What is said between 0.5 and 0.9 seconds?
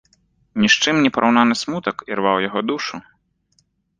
Ні з